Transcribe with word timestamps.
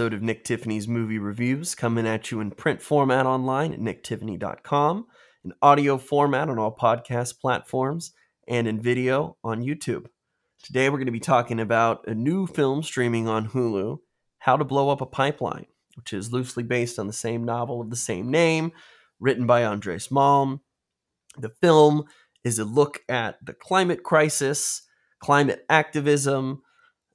episode 0.00 0.14
of 0.14 0.22
Nick 0.22 0.44
Tiffany's 0.44 0.88
Movie 0.88 1.18
Reviews 1.18 1.74
coming 1.74 2.06
at 2.06 2.30
you 2.30 2.40
in 2.40 2.52
print 2.52 2.80
format 2.80 3.26
online 3.26 3.74
at 3.74 3.80
nicktiffany.com, 3.80 5.06
in 5.44 5.52
audio 5.60 5.98
format 5.98 6.48
on 6.48 6.58
all 6.58 6.74
podcast 6.74 7.38
platforms, 7.38 8.12
and 8.48 8.66
in 8.66 8.80
video 8.80 9.36
on 9.44 9.62
YouTube. 9.62 10.06
Today 10.62 10.88
we're 10.88 10.96
going 10.96 11.04
to 11.04 11.12
be 11.12 11.20
talking 11.20 11.60
about 11.60 12.08
a 12.08 12.14
new 12.14 12.46
film 12.46 12.82
streaming 12.82 13.28
on 13.28 13.50
Hulu, 13.50 13.98
How 14.38 14.56
to 14.56 14.64
Blow 14.64 14.88
Up 14.88 15.02
a 15.02 15.06
Pipeline, 15.06 15.66
which 15.96 16.14
is 16.14 16.32
loosely 16.32 16.62
based 16.62 16.98
on 16.98 17.06
the 17.06 17.12
same 17.12 17.44
novel 17.44 17.82
of 17.82 17.90
the 17.90 17.96
same 17.96 18.30
name, 18.30 18.72
written 19.18 19.46
by 19.46 19.66
Andreas 19.66 20.08
Malm. 20.08 20.60
The 21.36 21.50
film 21.60 22.04
is 22.42 22.58
a 22.58 22.64
look 22.64 23.02
at 23.06 23.36
the 23.44 23.52
climate 23.52 24.02
crisis, 24.02 24.80
climate 25.22 25.66
activism, 25.68 26.62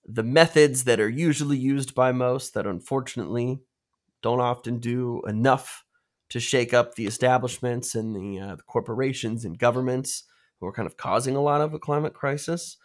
the 0.08 0.24
methods 0.24 0.84
that 0.84 1.00
are 1.00 1.10
usually 1.10 1.58
used 1.58 1.96
by 1.96 2.12
most 2.12 2.54
that 2.54 2.68
unfortunately 2.68 3.60
don't 4.22 4.40
often 4.40 4.80
do 4.80 5.22
enough 5.28 5.84
to 6.30 6.40
shake 6.40 6.74
up 6.74 6.96
the 6.96 7.06
establishments 7.06 7.96
and 7.96 8.16
the, 8.16 8.40
uh, 8.40 8.56
the 8.56 8.64
corporations 8.64 9.46
and 9.46 9.60
governments 9.60 10.24
who 10.60 10.68
are 10.68 10.74
kind 10.74 10.88
of 10.88 10.98
causing 10.98 11.36
a 11.36 11.42
lot 11.42 11.62
of 11.62 11.74
a 11.74 11.80
climate 11.80 12.14
crisis. 12.14 12.78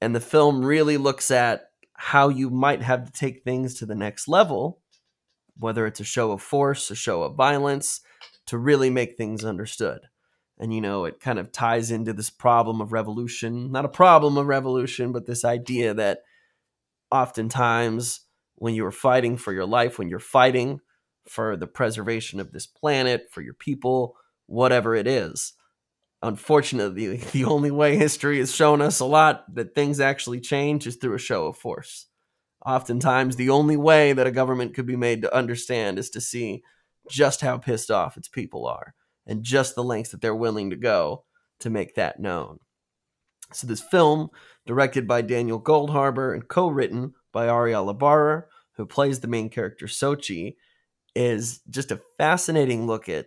And 0.00 0.14
the 0.14 0.20
film 0.20 0.64
really 0.64 0.96
looks 0.96 1.30
at 1.30 1.70
how 1.94 2.28
you 2.28 2.50
might 2.50 2.82
have 2.82 3.06
to 3.06 3.12
take 3.12 3.42
things 3.42 3.74
to 3.74 3.86
the 3.86 3.94
next 3.94 4.28
level, 4.28 4.80
whether 5.56 5.86
it's 5.86 6.00
a 6.00 6.04
show 6.04 6.32
of 6.32 6.42
force, 6.42 6.90
a 6.90 6.94
show 6.94 7.22
of 7.22 7.34
violence, 7.34 8.00
to 8.46 8.58
really 8.58 8.90
make 8.90 9.16
things 9.16 9.44
understood. 9.44 10.00
And, 10.58 10.74
you 10.74 10.80
know, 10.80 11.04
it 11.04 11.20
kind 11.20 11.38
of 11.38 11.52
ties 11.52 11.90
into 11.90 12.12
this 12.12 12.30
problem 12.30 12.80
of 12.80 12.92
revolution, 12.92 13.72
not 13.72 13.84
a 13.84 13.90
problem 13.90 14.36
of 14.36 14.46
revolution, 14.46 15.12
but 15.12 15.26
this 15.26 15.44
idea 15.44 15.94
that 15.94 16.20
oftentimes 17.10 18.20
when 18.56 18.74
you're 18.74 18.90
fighting 18.90 19.36
for 19.36 19.52
your 19.52 19.66
life, 19.66 19.98
when 19.98 20.08
you're 20.08 20.18
fighting 20.18 20.80
for 21.28 21.56
the 21.56 21.66
preservation 21.66 22.40
of 22.40 22.52
this 22.52 22.66
planet, 22.66 23.28
for 23.30 23.42
your 23.42 23.54
people, 23.54 24.16
whatever 24.46 24.94
it 24.94 25.06
is. 25.06 25.52
Unfortunately, 26.22 27.16
the 27.32 27.44
only 27.44 27.70
way 27.70 27.96
history 27.96 28.38
has 28.38 28.54
shown 28.54 28.80
us 28.80 29.00
a 29.00 29.04
lot 29.04 29.44
that 29.54 29.74
things 29.74 30.00
actually 30.00 30.40
change 30.40 30.86
is 30.86 30.96
through 30.96 31.14
a 31.14 31.18
show 31.18 31.46
of 31.46 31.56
force. 31.56 32.06
Oftentimes, 32.64 33.36
the 33.36 33.50
only 33.50 33.76
way 33.76 34.12
that 34.12 34.26
a 34.26 34.32
government 34.32 34.74
could 34.74 34.86
be 34.86 34.96
made 34.96 35.22
to 35.22 35.34
understand 35.34 35.98
is 35.98 36.10
to 36.10 36.20
see 36.20 36.62
just 37.08 37.40
how 37.40 37.58
pissed 37.58 37.90
off 37.90 38.16
its 38.16 38.28
people 38.28 38.66
are 38.66 38.94
and 39.26 39.44
just 39.44 39.74
the 39.74 39.84
lengths 39.84 40.10
that 40.10 40.20
they're 40.20 40.34
willing 40.34 40.70
to 40.70 40.76
go 40.76 41.24
to 41.60 41.70
make 41.70 41.94
that 41.94 42.18
known. 42.18 42.58
So, 43.52 43.66
this 43.66 43.80
film 43.80 44.30
directed 44.66 45.06
by 45.06 45.22
Daniel 45.22 45.60
Goldhaber 45.60 46.34
and 46.34 46.48
co-written 46.48 47.14
by 47.32 47.46
Ariela 47.46 47.96
Barer, 47.96 48.48
who 48.76 48.86
plays 48.86 49.20
the 49.20 49.28
main 49.28 49.48
character 49.48 49.86
Sochi, 49.86 50.56
is 51.14 51.60
just 51.70 51.90
a 51.90 52.00
fascinating 52.18 52.86
look 52.86 53.08
at 53.08 53.26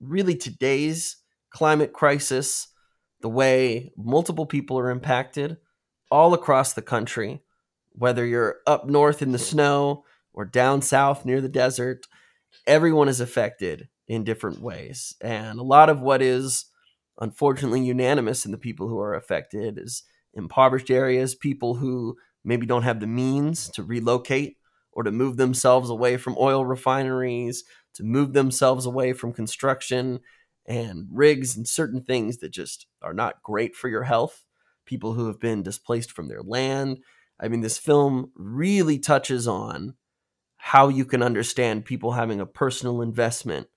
really 0.00 0.36
today's 0.36 1.16
climate 1.50 1.92
crisis, 1.92 2.68
the 3.20 3.28
way 3.28 3.92
multiple 3.96 4.46
people 4.46 4.78
are 4.78 4.90
impacted 4.90 5.56
all 6.10 6.34
across 6.34 6.72
the 6.72 6.82
country, 6.82 7.42
whether 7.92 8.24
you're 8.24 8.56
up 8.66 8.86
north 8.88 9.22
in 9.22 9.32
the 9.32 9.38
snow 9.38 10.04
or 10.32 10.44
down 10.44 10.82
south 10.82 11.24
near 11.24 11.40
the 11.40 11.48
desert, 11.48 12.06
everyone 12.66 13.08
is 13.08 13.20
affected 13.20 13.88
in 14.06 14.24
different 14.24 14.60
ways. 14.60 15.16
And 15.20 15.58
a 15.58 15.64
lot 15.64 15.88
of 15.88 16.00
what 16.00 16.22
is 16.22 16.66
unfortunately 17.20 17.84
unanimous 17.84 18.44
in 18.44 18.52
the 18.52 18.58
people 18.58 18.88
who 18.88 18.98
are 19.00 19.14
affected 19.14 19.78
is 19.78 20.02
impoverished 20.34 20.90
areas, 20.90 21.34
people 21.34 21.74
who 21.74 22.16
maybe 22.44 22.66
don't 22.66 22.82
have 22.82 23.00
the 23.00 23.06
means 23.06 23.68
to 23.70 23.82
relocate 23.82 24.56
or 24.92 25.02
to 25.02 25.10
move 25.10 25.36
themselves 25.36 25.90
away 25.90 26.16
from 26.16 26.36
oil 26.38 26.64
refineries, 26.64 27.64
to 27.94 28.04
move 28.04 28.32
themselves 28.32 28.86
away 28.86 29.12
from 29.12 29.32
construction 29.32 30.20
and 30.66 31.06
rigs 31.12 31.56
and 31.56 31.66
certain 31.66 32.02
things 32.02 32.38
that 32.38 32.50
just 32.50 32.86
are 33.02 33.14
not 33.14 33.42
great 33.42 33.74
for 33.74 33.88
your 33.88 34.04
health. 34.04 34.44
People 34.84 35.14
who 35.14 35.26
have 35.26 35.40
been 35.40 35.62
displaced 35.62 36.12
from 36.12 36.28
their 36.28 36.42
land. 36.42 36.98
I 37.40 37.48
mean, 37.48 37.60
this 37.60 37.78
film 37.78 38.30
really 38.34 38.98
touches 38.98 39.48
on 39.48 39.94
how 40.56 40.88
you 40.88 41.04
can 41.04 41.22
understand 41.22 41.84
people 41.84 42.12
having 42.12 42.40
a 42.40 42.46
personal 42.46 43.02
investment 43.02 43.68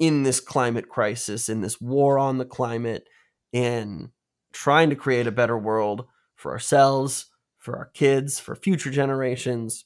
in 0.00 0.24
this 0.24 0.40
climate 0.40 0.88
crisis, 0.88 1.48
in 1.48 1.60
this 1.60 1.80
war 1.80 2.18
on 2.18 2.38
the 2.38 2.44
climate, 2.44 3.06
in 3.52 4.10
trying 4.52 4.90
to 4.90 4.96
create 4.96 5.28
a 5.28 5.32
better 5.32 5.56
world 5.56 6.06
for 6.34 6.50
ourselves, 6.50 7.26
for 7.58 7.76
our 7.76 7.90
kids, 7.92 8.40
for 8.40 8.56
future 8.56 8.90
generations. 8.90 9.84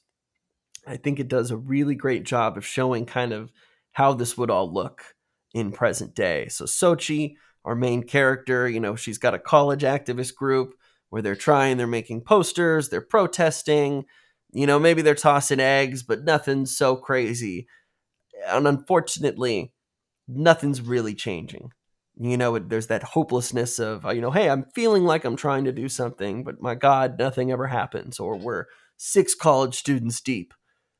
I 0.87 0.97
think 0.97 1.19
it 1.19 1.27
does 1.27 1.51
a 1.51 1.57
really 1.57 1.95
great 1.95 2.23
job 2.23 2.57
of 2.57 2.65
showing 2.65 3.05
kind 3.05 3.33
of 3.33 3.51
how 3.91 4.13
this 4.13 4.37
would 4.37 4.49
all 4.49 4.73
look 4.73 5.15
in 5.53 5.71
present 5.71 6.15
day. 6.15 6.47
So 6.47 6.65
Sochi, 6.65 7.35
our 7.65 7.75
main 7.75 8.03
character, 8.03 8.69
you 8.69 8.79
know, 8.79 8.95
she's 8.95 9.17
got 9.17 9.33
a 9.33 9.39
college 9.39 9.81
activist 9.83 10.35
group 10.35 10.75
where 11.09 11.21
they're 11.21 11.35
trying, 11.35 11.77
they're 11.77 11.87
making 11.87 12.21
posters, 12.21 12.89
they're 12.89 13.01
protesting, 13.01 14.05
you 14.53 14.65
know, 14.65 14.79
maybe 14.79 15.01
they're 15.01 15.15
tossing 15.15 15.59
eggs, 15.59 16.03
but 16.03 16.23
nothing's 16.23 16.77
so 16.77 16.95
crazy. 16.95 17.67
And 18.47 18.67
unfortunately, 18.67 19.73
nothing's 20.27 20.81
really 20.81 21.13
changing. 21.13 21.71
You 22.17 22.37
know 22.37 22.57
there's 22.57 22.87
that 22.87 23.03
hopelessness 23.03 23.77
of 23.77 24.05
uh, 24.05 24.11
you 24.11 24.21
know 24.21 24.31
hey 24.31 24.49
i'm 24.49 24.67
feeling 24.73 25.03
like 25.03 25.25
i'm 25.25 25.35
trying 25.35 25.65
to 25.65 25.73
do 25.73 25.89
something 25.89 26.45
but 26.45 26.61
my 26.61 26.73
god 26.73 27.19
nothing 27.19 27.51
ever 27.51 27.67
happens 27.67 28.21
or 28.21 28.37
we're 28.37 28.67
six 28.95 29.35
college 29.35 29.75
students 29.75 30.21
deep. 30.21 30.53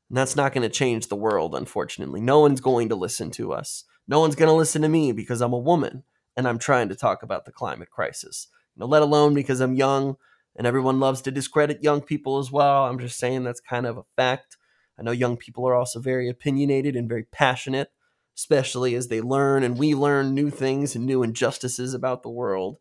And 0.09 0.17
that's 0.17 0.35
not 0.35 0.53
going 0.53 0.63
to 0.63 0.69
change 0.69 1.07
the 1.07 1.15
world 1.15 1.55
unfortunately. 1.55 2.19
No 2.19 2.41
one's 2.41 2.59
going 2.59 2.89
to 2.89 2.95
listen 2.95 3.31
to 3.31 3.53
us. 3.53 3.85
No 4.09 4.19
one's 4.19 4.35
going 4.35 4.49
to 4.49 4.53
listen 4.53 4.81
to 4.81 4.89
me 4.89 5.13
because 5.13 5.39
i'm 5.39 5.53
a 5.53 5.57
woman 5.57 6.03
and 6.35 6.47
i'm 6.49 6.59
trying 6.59 6.89
to 6.89 6.95
talk 6.95 7.23
about 7.23 7.45
the 7.45 7.51
climate 7.53 7.89
crisis. 7.89 8.47
You 8.75 8.81
know 8.81 8.85
let 8.87 9.01
alone 9.01 9.33
because 9.33 9.61
i'm 9.61 9.73
young 9.73 10.17
and 10.57 10.67
everyone 10.67 10.99
loves 10.99 11.21
to 11.21 11.31
discredit 11.31 11.81
young 11.81 12.01
people 12.01 12.39
as 12.39 12.51
well. 12.51 12.85
I'm 12.85 12.99
just 12.99 13.17
saying 13.17 13.45
that's 13.45 13.61
kind 13.61 13.85
of 13.85 13.97
a 13.97 14.05
fact. 14.17 14.57
I 14.99 15.03
know 15.03 15.11
young 15.11 15.37
people 15.37 15.65
are 15.65 15.75
also 15.75 16.01
very 16.01 16.29
opinionated 16.29 16.97
and 16.97 17.07
very 17.07 17.23
passionate 17.23 17.89
especially 18.37 18.95
as 18.95 19.07
they 19.07 19.21
learn 19.21 19.63
and 19.63 19.77
we 19.77 19.95
learn 19.95 20.33
new 20.33 20.49
things 20.49 20.95
and 20.95 21.05
new 21.05 21.23
injustices 21.23 21.93
about 21.93 22.23
the 22.23 22.29
world. 22.29 22.77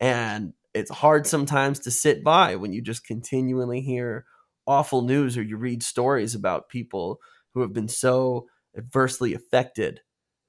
And 0.00 0.52
it's 0.74 0.90
hard 0.90 1.26
sometimes 1.26 1.80
to 1.80 1.90
sit 1.90 2.24
by 2.24 2.56
when 2.56 2.72
you 2.72 2.82
just 2.82 3.06
continually 3.06 3.80
hear 3.80 4.24
awful 4.66 5.02
news 5.02 5.36
or 5.36 5.42
you 5.42 5.56
read 5.56 5.82
stories 5.82 6.34
about 6.34 6.68
people 6.68 7.20
who 7.54 7.60
have 7.60 7.72
been 7.72 7.88
so 7.88 8.46
adversely 8.76 9.34
affected 9.34 10.00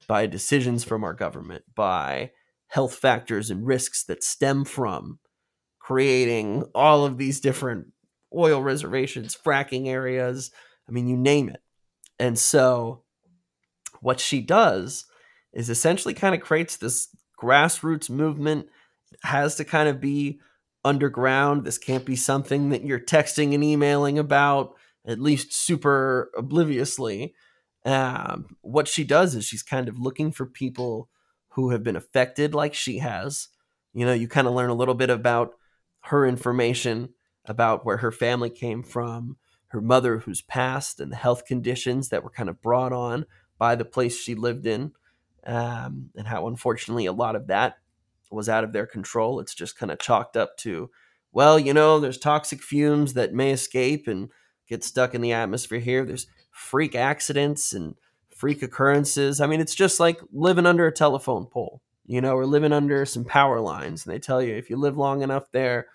by 0.07 0.25
decisions 0.25 0.83
from 0.83 1.03
our 1.03 1.13
government, 1.13 1.63
by 1.75 2.31
health 2.67 2.95
factors 2.95 3.49
and 3.49 3.65
risks 3.65 4.03
that 4.05 4.23
stem 4.23 4.65
from 4.65 5.19
creating 5.79 6.63
all 6.75 7.05
of 7.05 7.17
these 7.17 7.39
different 7.39 7.87
oil 8.35 8.61
reservations, 8.61 9.37
fracking 9.37 9.87
areas. 9.87 10.51
I 10.87 10.91
mean, 10.91 11.07
you 11.07 11.15
name 11.15 11.49
it. 11.49 11.61
And 12.19 12.37
so 12.37 13.03
what 14.01 14.19
she 14.19 14.41
does 14.41 15.05
is 15.53 15.69
essentially 15.69 16.13
kind 16.13 16.35
of 16.35 16.41
creates 16.41 16.77
this 16.77 17.09
grassroots 17.41 18.09
movement 18.09 18.67
has 19.23 19.55
to 19.55 19.65
kind 19.65 19.89
of 19.89 20.01
be 20.01 20.39
underground. 20.83 21.63
This 21.63 21.77
can't 21.77 22.05
be 22.05 22.15
something 22.15 22.69
that 22.69 22.83
you're 22.83 22.99
texting 22.99 23.53
and 23.53 23.63
emailing 23.63 24.19
about 24.19 24.75
at 25.05 25.19
least 25.19 25.53
super 25.53 26.29
obliviously. 26.37 27.33
Um, 27.85 28.57
what 28.61 28.87
she 28.87 29.03
does 29.03 29.35
is 29.35 29.45
she's 29.45 29.63
kind 29.63 29.87
of 29.87 29.99
looking 29.99 30.31
for 30.31 30.45
people 30.45 31.09
who 31.49 31.69
have 31.69 31.83
been 31.83 31.95
affected 31.95 32.53
like 32.53 32.73
she 32.73 32.99
has. 32.99 33.47
You 33.93 34.05
know 34.05 34.13
you 34.13 34.27
kind 34.27 34.47
of 34.47 34.53
learn 34.53 34.69
a 34.69 34.75
little 34.75 34.93
bit 34.93 35.09
about 35.09 35.53
her 36.01 36.25
information 36.25 37.09
about 37.45 37.85
where 37.85 37.97
her 37.97 38.11
family 38.11 38.49
came 38.49 38.83
from 38.83 39.37
her 39.69 39.81
mother 39.81 40.19
who's 40.19 40.41
passed 40.41 40.99
and 40.99 41.11
the 41.11 41.17
health 41.17 41.45
conditions 41.45 42.09
that 42.09 42.23
were 42.23 42.29
kind 42.29 42.49
of 42.49 42.61
brought 42.61 42.93
on 42.93 43.25
by 43.57 43.75
the 43.75 43.85
place 43.85 44.19
she 44.19 44.35
lived 44.35 44.65
in, 44.65 44.91
um, 45.45 46.09
and 46.15 46.27
how 46.27 46.47
unfortunately 46.47 47.05
a 47.05 47.13
lot 47.13 47.35
of 47.35 47.47
that 47.47 47.77
was 48.31 48.49
out 48.49 48.63
of 48.63 48.73
their 48.73 48.85
control. 48.85 49.39
It's 49.39 49.55
just 49.55 49.77
kind 49.77 49.91
of 49.91 49.99
chalked 49.99 50.35
up 50.35 50.57
to, 50.57 50.89
well, 51.31 51.57
you 51.57 51.73
know, 51.73 51.99
there's 51.99 52.17
toxic 52.17 52.61
fumes 52.61 53.13
that 53.13 53.33
may 53.33 53.51
escape 53.51 54.07
and 54.07 54.29
get 54.67 54.83
stuck 54.83 55.15
in 55.15 55.21
the 55.21 55.33
atmosphere 55.33 55.79
here. 55.79 56.05
There's 56.05 56.27
freak 56.51 56.95
accidents 56.95 57.73
and 57.73 57.95
freak 58.35 58.61
occurrences. 58.61 59.39
I 59.41 59.47
mean, 59.47 59.61
it's 59.61 59.75
just 59.75 59.99
like 59.99 60.19
living 60.31 60.65
under 60.65 60.85
a 60.87 60.91
telephone 60.91 61.45
pole, 61.45 61.81
you 62.05 62.21
know, 62.21 62.35
or 62.35 62.45
living 62.45 62.73
under 62.73 63.05
some 63.05 63.25
power 63.25 63.59
lines. 63.59 64.05
And 64.05 64.13
they 64.13 64.19
tell 64.19 64.41
you 64.41 64.55
if 64.55 64.69
you 64.69 64.77
live 64.77 64.97
long 64.97 65.21
enough 65.21 65.51
there, 65.51 65.87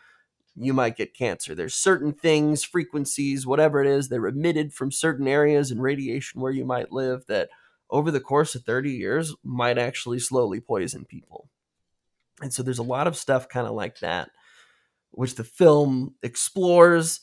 you 0.55 0.75
might 0.75 0.97
get 0.97 1.15
cancer. 1.15 1.55
There's 1.55 1.75
certain 1.75 2.13
things, 2.13 2.63
frequencies, 2.65 3.47
whatever 3.47 3.81
it 3.83 3.87
is, 3.87 4.09
they're 4.09 4.27
emitted 4.27 4.73
from 4.75 4.93
certain 4.93 5.27
areas 5.27 5.71
and 5.71 5.83
radiation 5.83 6.41
where 6.41 6.53
you 6.53 6.65
might 6.65 6.93
live 6.93 7.25
that 7.29 7.49
over 7.91 8.11
the 8.11 8.21
course 8.21 8.55
of 8.55 8.65
30 8.65 8.91
years 8.91 9.35
might 9.43 9.79
actually 9.79 10.19
slowly 10.19 10.61
poison 10.61 11.05
people. 11.05 11.49
And 12.41 12.53
so 12.53 12.63
there's 12.63 12.79
a 12.79 12.83
lot 12.83 13.07
of 13.07 13.17
stuff 13.17 13.49
kind 13.49 13.67
of 13.67 13.75
like 13.75 14.01
that, 14.01 14.31
which 15.11 15.37
the 15.37 15.45
film 15.45 16.15
explores. 16.23 17.21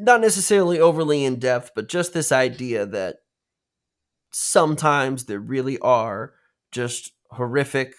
not 0.00 0.20
necessarily 0.20 0.78
overly 0.78 1.24
in 1.24 1.38
depth, 1.38 1.72
but 1.74 1.88
just 1.88 2.12
this 2.12 2.32
idea 2.32 2.86
that 2.86 3.16
sometimes 4.30 5.24
there 5.24 5.40
really 5.40 5.78
are 5.78 6.34
just 6.70 7.12
horrific, 7.30 7.94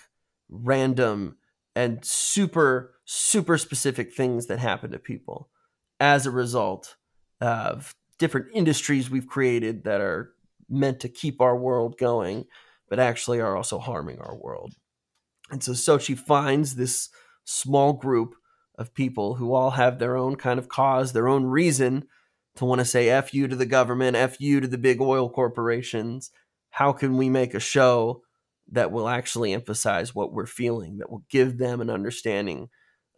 random, 0.50 1.38
and 1.76 2.04
super, 2.04 2.94
super 3.14 3.58
specific 3.58 4.14
things 4.14 4.46
that 4.46 4.58
happen 4.58 4.90
to 4.90 4.98
people 4.98 5.50
as 6.00 6.26
a 6.26 6.32
result 6.32 6.96
of 7.42 7.94
different 8.18 8.48
industries 8.54 9.10
we've 9.10 9.28
created 9.28 9.84
that 9.84 10.00
are 10.00 10.32
meant 10.70 11.02
to 11.02 11.10
keep 11.10 11.42
our 11.42 11.58
world 11.58 11.98
going, 11.98 12.46
but 12.90 13.00
actually 13.00 13.42
are 13.42 13.58
also 13.58 13.80
harming 13.80 14.18
our 14.22 14.38
world. 14.38 14.74
And 15.50 15.62
so 15.62 15.74
Sochi 15.74 16.18
finds 16.18 16.76
this 16.76 17.10
small 17.44 17.92
group 17.92 18.34
of 18.78 18.94
people 18.94 19.36
who 19.36 19.54
all 19.54 19.72
have 19.72 20.00
their 20.00 20.16
own 20.16 20.38
kind 20.38 20.58
of 20.58 20.70
cause, 20.70 21.12
their 21.12 21.28
own 21.28 21.44
reason 21.44 22.06
to 22.56 22.64
want 22.64 22.80
to 22.80 22.86
say 22.86 23.10
F 23.10 23.34
you 23.34 23.46
to 23.50 23.58
the 23.58 23.66
government, 23.66 24.16
F 24.16 24.40
you 24.40 24.62
to 24.62 24.68
the 24.70 24.78
big 24.78 25.02
oil 25.02 25.30
corporations. 25.30 26.32
How 26.70 26.94
can 26.94 27.18
we 27.18 27.28
make 27.28 27.54
a 27.54 27.60
show 27.60 28.22
that 28.72 28.94
will 28.94 29.10
actually 29.10 29.52
emphasize 29.52 30.16
what 30.16 30.32
we're 30.32 30.46
feeling, 30.46 31.00
that 31.00 31.12
will 31.12 31.26
give 31.30 31.58
them 31.58 31.82
an 31.82 31.90
understanding 31.90 32.70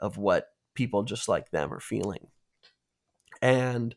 of 0.04 0.18
what 0.18 0.50
people 0.76 1.02
just 1.02 1.28
like 1.28 1.50
them 1.50 1.74
are 1.74 1.80
feeling? 1.80 2.28
And 3.42 3.96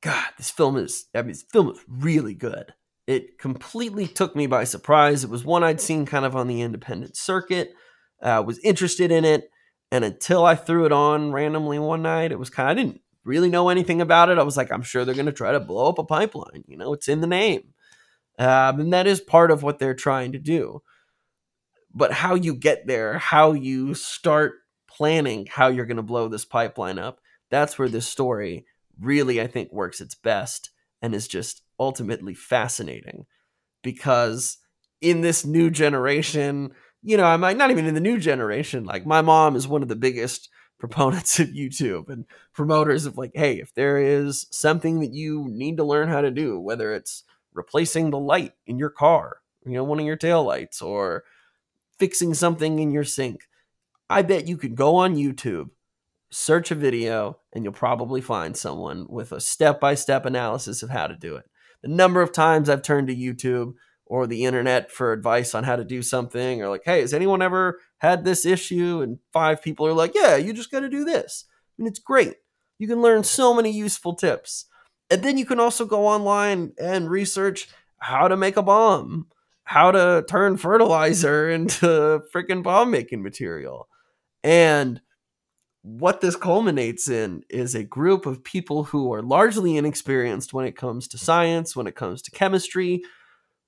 God, 0.00 0.28
this 0.38 0.50
film 0.50 0.76
is, 0.76 1.06
I 1.14 1.22
mean, 1.22 1.28
this 1.28 1.42
film 1.42 1.70
is 1.70 1.78
really 1.86 2.34
good. 2.34 2.72
It 3.06 3.38
completely 3.38 4.06
took 4.06 4.34
me 4.34 4.46
by 4.46 4.64
surprise. 4.64 5.22
It 5.22 5.30
was 5.30 5.44
one 5.44 5.62
I'd 5.62 5.80
seen 5.80 6.06
kind 6.06 6.24
of 6.24 6.34
on 6.34 6.48
the 6.48 6.62
independent 6.62 7.16
circuit. 7.16 7.74
Uh, 8.22 8.42
was 8.46 8.58
interested 8.60 9.12
in 9.12 9.24
it. 9.24 9.50
And 9.92 10.04
until 10.04 10.44
I 10.44 10.54
threw 10.54 10.86
it 10.86 10.92
on 10.92 11.32
randomly 11.32 11.78
one 11.78 12.02
night, 12.02 12.32
it 12.32 12.38
was 12.38 12.50
kind 12.50 12.68
of, 12.68 12.72
I 12.72 12.80
didn't 12.80 13.00
really 13.24 13.50
know 13.50 13.68
anything 13.68 14.00
about 14.00 14.30
it. 14.30 14.38
I 14.38 14.42
was 14.42 14.56
like, 14.56 14.70
I'm 14.70 14.82
sure 14.82 15.04
they're 15.04 15.14
going 15.14 15.26
to 15.26 15.32
try 15.32 15.52
to 15.52 15.60
blow 15.60 15.88
up 15.88 15.98
a 15.98 16.04
pipeline. 16.04 16.64
You 16.66 16.76
know, 16.76 16.94
it's 16.94 17.08
in 17.08 17.20
the 17.20 17.26
name. 17.26 17.74
Um, 18.38 18.80
and 18.80 18.92
that 18.92 19.06
is 19.06 19.20
part 19.20 19.50
of 19.50 19.62
what 19.62 19.78
they're 19.78 19.94
trying 19.94 20.32
to 20.32 20.38
do. 20.38 20.82
But 21.92 22.12
how 22.12 22.34
you 22.34 22.54
get 22.54 22.86
there, 22.86 23.18
how 23.18 23.52
you 23.52 23.94
start 23.94 24.54
planning 25.00 25.46
how 25.48 25.68
you're 25.68 25.86
going 25.86 25.96
to 25.96 26.02
blow 26.02 26.28
this 26.28 26.44
pipeline 26.44 26.98
up, 26.98 27.22
that's 27.50 27.78
where 27.78 27.88
this 27.88 28.06
story 28.06 28.66
really, 29.00 29.40
I 29.40 29.46
think, 29.46 29.72
works 29.72 30.02
its 30.02 30.14
best 30.14 30.72
and 31.00 31.14
is 31.14 31.26
just 31.26 31.62
ultimately 31.78 32.34
fascinating. 32.34 33.24
Because 33.82 34.58
in 35.00 35.22
this 35.22 35.46
new 35.46 35.70
generation, 35.70 36.72
you 37.02 37.16
know, 37.16 37.24
I'm 37.24 37.40
not 37.56 37.70
even 37.70 37.86
in 37.86 37.94
the 37.94 38.00
new 38.00 38.18
generation. 38.18 38.84
Like 38.84 39.06
my 39.06 39.22
mom 39.22 39.56
is 39.56 39.66
one 39.66 39.80
of 39.80 39.88
the 39.88 39.96
biggest 39.96 40.50
proponents 40.78 41.40
of 41.40 41.48
YouTube 41.48 42.10
and 42.10 42.26
promoters 42.52 43.06
of 43.06 43.16
like, 43.16 43.30
hey, 43.34 43.54
if 43.54 43.72
there 43.72 43.96
is 43.96 44.48
something 44.50 45.00
that 45.00 45.14
you 45.14 45.46
need 45.48 45.78
to 45.78 45.84
learn 45.84 46.10
how 46.10 46.20
to 46.20 46.30
do, 46.30 46.60
whether 46.60 46.92
it's 46.92 47.24
replacing 47.54 48.10
the 48.10 48.18
light 48.18 48.52
in 48.66 48.78
your 48.78 48.90
car, 48.90 49.38
you 49.64 49.72
know, 49.72 49.84
one 49.84 49.98
of 49.98 50.04
your 50.04 50.16
tail 50.16 50.44
lights, 50.44 50.82
or 50.82 51.24
fixing 51.98 52.34
something 52.34 52.78
in 52.80 52.90
your 52.90 53.04
sink, 53.04 53.46
I 54.10 54.22
bet 54.22 54.48
you 54.48 54.56
could 54.56 54.74
go 54.74 54.96
on 54.96 55.14
YouTube, 55.14 55.70
search 56.32 56.72
a 56.72 56.74
video, 56.74 57.38
and 57.52 57.62
you'll 57.62 57.72
probably 57.72 58.20
find 58.20 58.56
someone 58.56 59.06
with 59.08 59.30
a 59.30 59.40
step 59.40 59.78
by 59.78 59.94
step 59.94 60.26
analysis 60.26 60.82
of 60.82 60.90
how 60.90 61.06
to 61.06 61.14
do 61.14 61.36
it. 61.36 61.44
The 61.84 61.90
number 61.90 62.20
of 62.20 62.32
times 62.32 62.68
I've 62.68 62.82
turned 62.82 63.06
to 63.06 63.14
YouTube 63.14 63.74
or 64.06 64.26
the 64.26 64.44
internet 64.44 64.90
for 64.90 65.12
advice 65.12 65.54
on 65.54 65.62
how 65.62 65.76
to 65.76 65.84
do 65.84 66.02
something 66.02 66.60
or 66.60 66.68
like 66.68 66.82
hey 66.84 67.00
has 67.00 67.14
anyone 67.14 67.40
ever 67.40 67.78
had 67.98 68.24
this 68.24 68.44
issue? 68.44 69.00
And 69.00 69.18
five 69.32 69.62
people 69.62 69.86
are 69.86 69.92
like 69.92 70.12
yeah 70.16 70.34
you 70.34 70.52
just 70.52 70.72
got 70.72 70.80
to 70.80 70.88
do 70.88 71.04
this. 71.04 71.44
I 71.48 71.82
mean 71.82 71.88
it's 71.88 72.00
great. 72.00 72.34
You 72.80 72.88
can 72.88 73.00
learn 73.00 73.22
so 73.22 73.54
many 73.54 73.70
useful 73.70 74.16
tips. 74.16 74.66
And 75.08 75.22
then 75.22 75.38
you 75.38 75.46
can 75.46 75.60
also 75.60 75.84
go 75.84 76.08
online 76.08 76.72
and 76.80 77.08
research 77.08 77.68
how 77.98 78.26
to 78.26 78.36
make 78.36 78.56
a 78.56 78.62
bomb 78.62 79.28
how 79.62 79.92
to 79.92 80.24
turn 80.28 80.56
fertilizer 80.56 81.48
into 81.56 82.22
freaking 82.34 82.64
bomb 82.64 82.90
making 82.90 83.22
material 83.22 83.86
and 84.42 85.00
what 85.82 86.20
this 86.20 86.36
culminates 86.36 87.08
in 87.08 87.42
is 87.50 87.74
a 87.74 87.84
group 87.84 88.26
of 88.26 88.44
people 88.44 88.84
who 88.84 89.12
are 89.14 89.22
largely 89.22 89.76
inexperienced 89.76 90.52
when 90.52 90.66
it 90.66 90.76
comes 90.76 91.08
to 91.08 91.18
science 91.18 91.74
when 91.76 91.86
it 91.86 91.96
comes 91.96 92.22
to 92.22 92.30
chemistry 92.30 93.02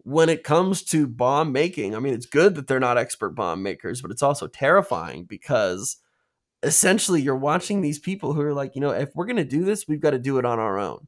when 0.05 0.29
it 0.29 0.45
comes 0.45 0.83
to 0.83 1.07
bomb 1.07 1.53
making, 1.53 1.95
I 1.95 2.01
mean, 2.01 2.15
it's 2.15 2.27
good 2.27 2.55
that 2.57 2.67
they're 2.67 2.81
not 2.81 2.99
expert 2.99 3.31
bomb 3.31 3.63
makers, 3.63 4.03
but 4.03 4.11
it's 4.11 4.23
also 4.23 4.47
terrifying 4.47 5.25
because 5.25 5.97
essentially 6.63 7.23
you're 7.23 7.37
watching 7.37 7.81
these 7.81 7.99
people 7.99 8.33
who 8.33 8.43
are 8.43 8.55
like, 8.55 8.75
you 8.75 8.81
know, 8.81 8.91
if 8.91 9.11
we're 9.15 9.27
going 9.27 9.37
to 9.37 9.45
do 9.45 9.65
this, 9.65 9.87
we've 9.89 10.01
got 10.01 10.11
to 10.11 10.19
do 10.19 10.39
it 10.39 10.45
on 10.45 10.59
our 10.59 10.79
own. 10.79 11.07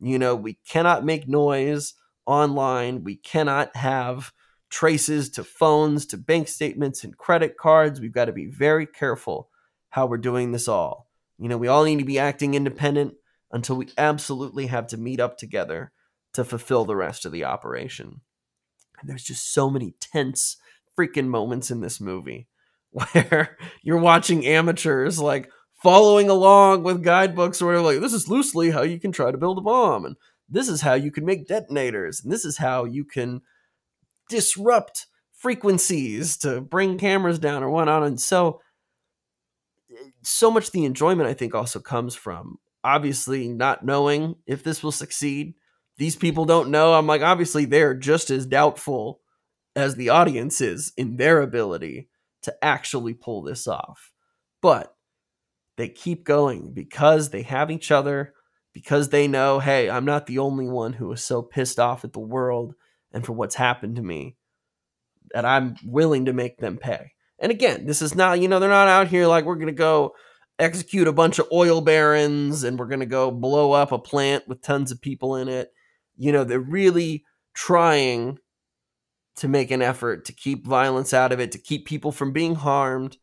You 0.00 0.18
know, 0.18 0.34
we 0.36 0.58
cannot 0.68 1.04
make 1.04 1.28
noise 1.28 1.94
online. 2.26 3.04
We 3.04 3.16
cannot 3.16 3.74
have 3.76 4.32
traces 4.70 5.30
to 5.30 5.44
phones, 5.44 6.06
to 6.06 6.16
bank 6.16 6.48
statements 6.48 7.04
and 7.04 7.16
credit 7.16 7.56
cards. 7.56 8.00
We've 8.00 8.12
got 8.12 8.26
to 8.26 8.32
be 8.32 8.46
very 8.46 8.86
careful 8.86 9.48
how 9.90 10.06
we're 10.06 10.18
doing 10.18 10.52
this 10.52 10.68
all. 10.68 11.08
You 11.38 11.48
know, 11.48 11.58
we 11.58 11.68
all 11.68 11.84
need 11.84 11.98
to 11.98 12.04
be 12.04 12.18
acting 12.18 12.54
independent 12.54 13.14
until 13.52 13.76
we 13.76 13.88
absolutely 13.96 14.66
have 14.66 14.86
to 14.88 14.96
meet 14.96 15.20
up 15.20 15.38
together 15.38 15.92
to 16.34 16.44
fulfill 16.44 16.84
the 16.84 16.96
rest 16.96 17.24
of 17.24 17.32
the 17.32 17.44
operation. 17.44 18.20
And 19.00 19.08
there's 19.08 19.24
just 19.24 19.52
so 19.52 19.70
many 19.70 19.94
tense 20.00 20.56
freaking 20.98 21.28
moments 21.28 21.70
in 21.70 21.80
this 21.80 22.00
movie 22.00 22.48
where 22.90 23.56
you're 23.82 23.98
watching 23.98 24.46
amateurs 24.46 25.18
like 25.18 25.50
following 25.82 26.28
along 26.28 26.82
with 26.82 27.02
guidebooks 27.02 27.60
or 27.60 27.66
whatever, 27.66 27.84
like 27.84 28.00
this 28.00 28.14
is 28.14 28.28
loosely 28.28 28.70
how 28.70 28.82
you 28.82 28.98
can 28.98 29.12
try 29.12 29.30
to 29.30 29.38
build 29.38 29.58
a 29.58 29.62
bomb 29.62 30.04
and 30.04 30.16
this 30.48 30.68
is 30.68 30.80
how 30.80 30.94
you 30.94 31.10
can 31.10 31.24
make 31.24 31.46
detonators 31.46 32.22
and 32.22 32.32
this 32.32 32.44
is 32.44 32.56
how 32.56 32.84
you 32.84 33.04
can 33.04 33.40
disrupt 34.28 35.06
frequencies 35.32 36.36
to 36.38 36.60
bring 36.60 36.98
cameras 36.98 37.38
down 37.38 37.62
or 37.62 37.70
whatnot 37.70 38.02
and 38.02 38.20
so 38.20 38.60
so 40.22 40.50
much 40.50 40.70
the 40.70 40.84
enjoyment 40.84 41.28
i 41.28 41.34
think 41.34 41.54
also 41.54 41.78
comes 41.78 42.14
from 42.14 42.58
obviously 42.82 43.48
not 43.48 43.84
knowing 43.84 44.34
if 44.46 44.62
this 44.62 44.82
will 44.82 44.92
succeed 44.92 45.54
these 45.98 46.16
people 46.16 46.44
don't 46.44 46.70
know. 46.70 46.94
I'm 46.94 47.06
like, 47.06 47.22
obviously, 47.22 47.64
they're 47.64 47.94
just 47.94 48.30
as 48.30 48.46
doubtful 48.46 49.20
as 49.74 49.94
the 49.94 50.10
audience 50.10 50.60
is 50.60 50.92
in 50.96 51.16
their 51.16 51.40
ability 51.40 52.08
to 52.42 52.54
actually 52.62 53.14
pull 53.14 53.42
this 53.42 53.66
off. 53.66 54.12
But 54.60 54.94
they 55.76 55.88
keep 55.88 56.24
going 56.24 56.72
because 56.72 57.30
they 57.30 57.42
have 57.42 57.70
each 57.70 57.90
other, 57.90 58.34
because 58.72 59.08
they 59.08 59.28
know, 59.28 59.58
hey, 59.58 59.88
I'm 59.90 60.04
not 60.04 60.26
the 60.26 60.38
only 60.38 60.66
one 60.66 60.94
who 60.94 61.12
is 61.12 61.22
so 61.22 61.42
pissed 61.42 61.78
off 61.78 62.04
at 62.04 62.12
the 62.12 62.20
world 62.20 62.74
and 63.16 63.26
for 63.26 63.32
what's 63.32 63.56
happened 63.56 63.96
to 63.96 64.02
me 64.02 64.36
that 65.32 65.44
I'm 65.44 65.74
willing 65.84 66.26
to 66.26 66.32
make 66.32 66.58
them 66.58 66.76
pay. 66.76 67.12
And 67.40 67.50
again, 67.50 67.86
this 67.86 68.00
is 68.00 68.14
not, 68.14 68.40
you 68.40 68.46
know, 68.46 68.60
they're 68.60 68.70
not 68.70 68.86
out 68.86 69.08
here 69.08 69.26
like 69.26 69.44
we're 69.44 69.56
going 69.56 69.66
to 69.66 69.72
go 69.72 70.14
execute 70.58 71.08
a 71.08 71.12
bunch 71.12 71.40
of 71.40 71.48
oil 71.52 71.80
barons 71.80 72.62
and 72.62 72.78
we're 72.78 72.86
going 72.86 73.00
to 73.00 73.06
go 73.06 73.32
blow 73.32 73.72
up 73.72 73.90
a 73.90 73.98
plant 73.98 74.46
with 74.46 74.62
tons 74.62 74.92
of 74.92 75.00
people 75.00 75.34
in 75.36 75.48
it 75.48 75.72
you 76.16 76.32
know, 76.32 76.44
they're 76.44 76.58
really 76.58 77.24
trying 77.54 78.38
to 79.36 79.48
make 79.48 79.70
an 79.70 79.82
effort 79.82 80.24
to 80.24 80.32
keep 80.32 80.66
violence 80.66 81.12
out 81.12 81.32
of 81.32 81.40
it, 81.40 81.52
to 81.52 81.58
keep 81.58 81.86
people 81.86 82.10
from 82.10 82.32
being 82.32 82.54
harmed. 82.54 83.18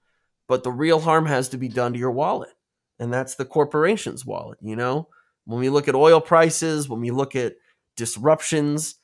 But 0.47 0.63
the 0.63 0.71
real 0.71 0.99
harm 0.99 1.25
has 1.25 1.49
to 1.49 1.57
be 1.57 1.69
done 1.69 1.93
to 1.93 1.99
your 1.99 2.11
wallet. 2.11 2.53
And 2.99 3.11
that's 3.11 3.35
the 3.35 3.45
corporation's 3.45 4.25
wallet, 4.25 4.59
you 4.61 4.75
know? 4.75 5.07
When 5.45 5.59
we 5.59 5.69
look 5.69 5.87
at 5.87 5.95
oil 5.95 6.21
prices, 6.21 6.87
when 6.87 7.01
we 7.01 7.11
look 7.11 7.35
at 7.35 7.55
disruptions 7.97 8.95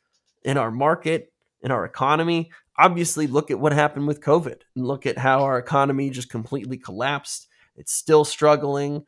in 0.44 0.58
our 0.58 0.72
market, 0.72 1.32
in 1.62 1.72
our 1.72 1.86
economy, 1.86 2.52
obviously 2.78 3.28
look 3.28 3.52
at 3.52 3.60
what 3.60 3.74
happened 3.74 4.08
with 4.08 4.22
COVID 4.22 4.62
and 4.76 4.88
look 4.88 5.06
at 5.06 5.18
how 5.18 5.44
our 5.44 5.58
economy 5.58 6.10
just 6.10 6.30
completely 6.30 6.78
collapsed. 6.78 7.48
It's 7.76 7.94
still 7.94 8.26
struggling. 8.26 9.06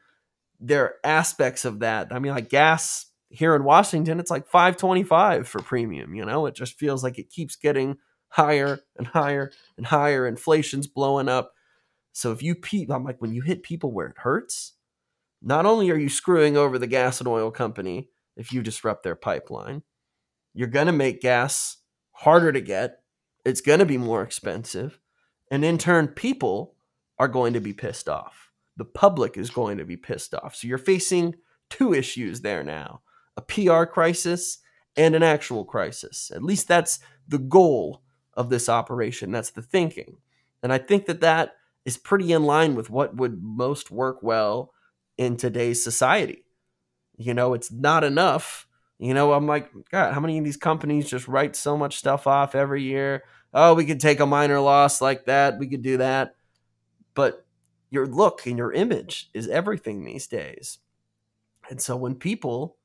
There 0.59 0.83
are 0.83 0.95
aspects 1.03 1.65
of 1.65 1.79
that. 1.79 2.09
I 2.11 2.19
mean, 2.19 2.33
like 2.33 2.49
gas 2.49 3.07
here 3.29 3.55
in 3.55 3.63
Washington, 3.63 4.19
it's 4.19 4.31
like 4.31 4.47
525 4.47 5.47
for 5.47 5.61
premium, 5.61 6.13
you 6.13 6.25
know? 6.25 6.45
It 6.45 6.55
just 6.55 6.77
feels 6.77 7.03
like 7.03 7.17
it 7.17 7.29
keeps 7.29 7.55
getting 7.55 7.97
higher 8.27 8.79
and 8.97 9.07
higher 9.07 9.51
and 9.77 9.85
higher. 9.85 10.27
Inflation's 10.27 10.87
blowing 10.87 11.29
up. 11.29 11.53
So 12.11 12.31
if 12.31 12.43
you 12.43 12.55
pe- 12.55 12.87
I'm 12.89 13.05
like 13.05 13.21
when 13.21 13.33
you 13.33 13.41
hit 13.41 13.63
people 13.63 13.91
where 13.91 14.07
it 14.07 14.17
hurts, 14.17 14.73
not 15.41 15.65
only 15.65 15.89
are 15.91 15.97
you 15.97 16.09
screwing 16.09 16.57
over 16.57 16.77
the 16.77 16.87
gas 16.87 17.19
and 17.19 17.27
oil 17.27 17.51
company 17.51 18.09
if 18.35 18.51
you 18.51 18.61
disrupt 18.61 19.03
their 19.03 19.15
pipeline, 19.15 19.83
you're 20.53 20.67
going 20.67 20.87
to 20.87 20.93
make 20.93 21.21
gas 21.21 21.77
harder 22.11 22.51
to 22.51 22.61
get. 22.61 22.99
It's 23.45 23.61
going 23.61 23.79
to 23.79 23.85
be 23.85 23.97
more 23.97 24.21
expensive. 24.21 24.99
And 25.49 25.65
in 25.65 25.77
turn, 25.77 26.07
people 26.09 26.75
are 27.17 27.27
going 27.27 27.53
to 27.53 27.61
be 27.61 27.73
pissed 27.73 28.07
off. 28.09 28.51
The 28.77 28.85
public 28.85 29.37
is 29.37 29.49
going 29.49 29.77
to 29.77 29.85
be 29.85 29.97
pissed 29.97 30.33
off. 30.33 30.55
So 30.55 30.67
you're 30.67 30.77
facing 30.77 31.35
two 31.69 31.93
issues 31.93 32.41
there 32.41 32.63
now 32.63 33.01
a 33.37 33.41
PR 33.41 33.83
crisis 33.85 34.59
and 34.97 35.15
an 35.15 35.23
actual 35.23 35.63
crisis. 35.63 36.31
At 36.35 36.43
least 36.43 36.67
that's 36.67 36.99
the 37.27 37.39
goal 37.39 38.01
of 38.33 38.49
this 38.49 38.67
operation. 38.67 39.31
That's 39.31 39.51
the 39.51 39.61
thinking. 39.61 40.17
And 40.61 40.73
I 40.73 40.77
think 40.77 41.05
that 41.05 41.21
that 41.21 41.55
is 41.85 41.97
pretty 41.97 42.31
in 42.33 42.43
line 42.43 42.75
with 42.75 42.89
what 42.89 43.15
would 43.15 43.41
most 43.41 43.89
work 43.89 44.21
well 44.21 44.73
in 45.17 45.37
today's 45.37 45.83
society. 45.83 46.43
you 47.17 47.33
know, 47.33 47.53
it's 47.53 47.71
not 47.71 48.03
enough. 48.03 48.67
You 49.01 49.15
know, 49.15 49.33
I'm 49.33 49.47
like, 49.47 49.71
God, 49.91 50.13
how 50.13 50.19
many 50.19 50.37
of 50.37 50.45
these 50.45 50.57
companies 50.57 51.09
just 51.09 51.27
write 51.27 51.55
so 51.55 51.75
much 51.75 51.97
stuff 51.97 52.27
off 52.27 52.53
every 52.53 52.83
year? 52.83 53.23
Oh, 53.51 53.73
we 53.73 53.83
could 53.83 53.99
take 53.99 54.19
a 54.19 54.27
minor 54.27 54.59
loss 54.59 55.01
like 55.01 55.25
that. 55.25 55.57
We 55.57 55.67
could 55.67 55.81
do 55.81 55.97
that. 55.97 56.35
But 57.15 57.43
your 57.89 58.05
look 58.05 58.45
and 58.45 58.59
your 58.59 58.71
image 58.71 59.31
is 59.33 59.47
everything 59.47 60.05
these 60.05 60.27
days. 60.27 60.77
And 61.67 61.81
so 61.81 61.97
when 61.97 62.13
people, 62.13 62.77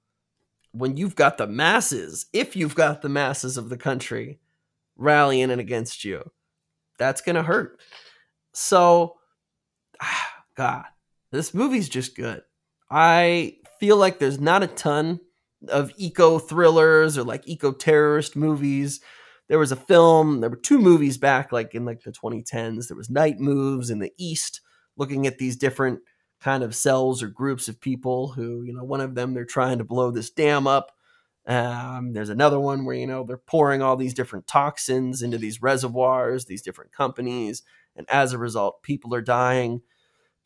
when 0.73 0.97
you've 0.97 1.17
got 1.17 1.37
the 1.37 1.47
masses, 1.47 2.25
if 2.33 2.57
you've 2.57 2.75
got 2.75 3.03
the 3.03 3.11
masses 3.11 3.59
of 3.59 3.69
the 3.69 3.77
country 3.77 4.41
rallying 4.97 5.51
in 5.51 5.61
against 5.61 6.03
you, 6.03 6.31
that's 6.99 7.21
going 7.21 7.37
to 7.37 7.43
hurt. 7.43 7.79
So, 8.55 9.17
God, 10.57 10.87
this 11.31 11.53
movie's 11.53 11.91
just 11.91 12.17
good. 12.17 12.41
I 12.91 13.59
feel 13.79 13.99
like 13.99 14.19
there's 14.19 14.41
not 14.41 14.63
a 14.63 14.67
ton 14.67 15.21
of 15.69 15.93
eco 15.97 16.39
thrillers 16.39 17.17
or 17.19 17.25
like 17.25 17.47
eco 17.49 17.73
terrorist 17.73 18.37
movies. 18.37 19.01
There 19.49 19.59
was 19.59 19.73
a 19.73 19.77
film, 19.77 20.41
there 20.41 20.51
were 20.51 20.57
two 20.57 20.79
movies 20.79 21.19
back 21.19 21.53
like 21.53 21.75
in 21.75 21.85
like 21.85 22.03
the 22.03 22.13
2010s. 22.13 22.89
There 22.89 22.97
was 22.97 23.11
Night 23.11 23.39
Moves 23.39 23.91
in 23.91 24.01
the 24.01 24.13
East 24.19 24.61
looking 24.97 25.27
at 25.27 25.39
these 25.39 25.57
different 25.57 26.01
kind 26.41 26.63
of 26.63 26.75
cells 26.75 27.23
or 27.23 27.29
groups 27.29 27.69
of 27.69 27.81
people 27.81 28.29
who, 28.29 28.63
you 28.65 28.73
know, 28.73 28.85
one 28.85 29.01
of 29.01 29.15
them 29.15 29.35
they're 29.35 29.45
trying 29.45 29.79
to 29.79 29.85
blow 29.85 30.11
this 30.11 30.31
dam 30.31 30.67
up. 30.67 30.93
Um, 31.47 32.13
there's 32.13 32.29
another 32.29 32.59
one 32.59 32.85
where 32.85 32.97
you 32.97 33.07
know 33.07 33.25
they're 33.25 33.37
pouring 33.37 33.81
all 33.81 33.97
these 33.97 34.15
different 34.15 34.49
toxins 34.49 35.23
into 35.23 35.39
these 35.39 35.63
reservoirs, 35.63 36.47
these 36.47 36.63
different 36.63 36.93
companies, 36.93 37.63
and 37.95 38.05
as 38.11 38.33
a 38.33 38.39
result, 38.39 38.83
people 38.83 39.15
are 39.15 39.23
dying. 39.23 39.83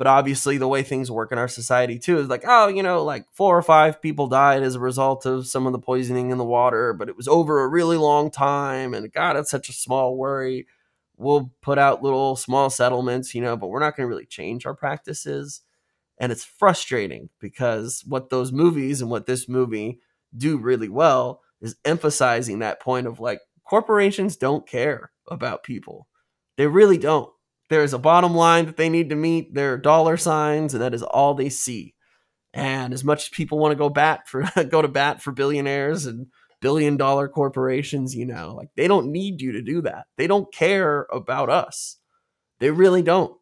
But 0.00 0.06
obviously, 0.06 0.56
the 0.56 0.66
way 0.66 0.82
things 0.82 1.10
work 1.10 1.30
in 1.30 1.36
our 1.36 1.46
society 1.46 1.98
too 1.98 2.18
is 2.20 2.28
like, 2.28 2.44
oh, 2.46 2.68
you 2.68 2.82
know, 2.82 3.04
like 3.04 3.26
four 3.34 3.58
or 3.58 3.60
five 3.60 4.00
people 4.00 4.28
died 4.28 4.62
as 4.62 4.74
a 4.74 4.80
result 4.80 5.26
of 5.26 5.46
some 5.46 5.66
of 5.66 5.72
the 5.72 5.78
poisoning 5.78 6.30
in 6.30 6.38
the 6.38 6.44
water, 6.44 6.94
but 6.94 7.10
it 7.10 7.18
was 7.18 7.28
over 7.28 7.60
a 7.60 7.68
really 7.68 7.98
long 7.98 8.30
time, 8.30 8.94
and 8.94 9.12
God, 9.12 9.36
it's 9.36 9.50
such 9.50 9.68
a 9.68 9.74
small 9.74 10.16
worry. 10.16 10.66
We'll 11.18 11.52
put 11.60 11.76
out 11.76 12.02
little 12.02 12.34
small 12.34 12.70
settlements, 12.70 13.34
you 13.34 13.42
know, 13.42 13.58
but 13.58 13.66
we're 13.66 13.80
not 13.80 13.94
going 13.94 14.06
to 14.06 14.08
really 14.08 14.24
change 14.24 14.64
our 14.64 14.72
practices. 14.72 15.60
And 16.16 16.32
it's 16.32 16.44
frustrating 16.46 17.28
because 17.38 18.02
what 18.06 18.30
those 18.30 18.52
movies 18.52 19.02
and 19.02 19.10
what 19.10 19.26
this 19.26 19.50
movie 19.50 20.00
do 20.34 20.56
really 20.56 20.88
well 20.88 21.42
is 21.60 21.76
emphasizing 21.84 22.60
that 22.60 22.80
point 22.80 23.06
of 23.06 23.20
like 23.20 23.42
corporations 23.64 24.38
don't 24.38 24.66
care 24.66 25.12
about 25.28 25.62
people. 25.62 26.08
They 26.56 26.66
really 26.66 26.96
don't. 26.96 27.30
There's 27.70 27.92
a 27.94 27.98
bottom 27.98 28.34
line 28.34 28.66
that 28.66 28.76
they 28.76 28.88
need 28.88 29.10
to 29.10 29.16
meet. 29.16 29.54
There 29.54 29.72
are 29.72 29.78
dollar 29.78 30.16
signs, 30.16 30.74
and 30.74 30.82
that 30.82 30.92
is 30.92 31.04
all 31.04 31.34
they 31.34 31.48
see. 31.48 31.94
And 32.52 32.92
as 32.92 33.04
much 33.04 33.22
as 33.22 33.28
people 33.28 33.60
want 33.60 33.70
to 33.70 33.76
go 33.76 33.88
bat 33.88 34.26
for 34.26 34.44
go 34.68 34.82
to 34.82 34.88
bat 34.88 35.22
for 35.22 35.30
billionaires 35.30 36.04
and 36.04 36.26
billion 36.60 36.96
dollar 36.96 37.28
corporations, 37.28 38.14
you 38.14 38.26
know, 38.26 38.54
like 38.56 38.70
they 38.76 38.88
don't 38.88 39.12
need 39.12 39.40
you 39.40 39.52
to 39.52 39.62
do 39.62 39.82
that. 39.82 40.06
They 40.18 40.26
don't 40.26 40.52
care 40.52 41.06
about 41.12 41.48
us. 41.48 41.98
They 42.58 42.72
really 42.72 43.02
don't. 43.02 43.36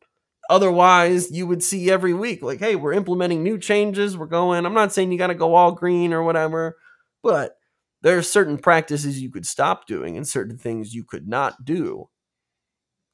Otherwise, 0.51 1.31
you 1.31 1.47
would 1.47 1.63
see 1.63 1.91
every 1.91 2.15
week, 2.15 2.43
like, 2.43 2.59
hey, 2.59 2.77
we're 2.77 2.93
implementing 2.93 3.43
new 3.43 3.59
changes. 3.59 4.17
We're 4.17 4.27
going, 4.27 4.65
I'm 4.65 4.75
not 4.75 4.93
saying 4.93 5.11
you 5.11 5.19
got 5.19 5.27
to 5.29 5.35
go 5.35 5.55
all 5.55 5.73
green 5.73 6.13
or 6.13 6.23
whatever, 6.23 6.77
but 7.23 7.57
there 8.03 8.17
are 8.17 8.23
certain 8.23 8.59
practices 8.59 9.21
you 9.21 9.31
could 9.31 9.47
stop 9.47 9.87
doing 9.87 10.17
and 10.17 10.29
certain 10.29 10.59
things 10.59 10.95
you 10.95 11.05
could 11.05 11.29
not 11.29 11.65
do 11.65 12.09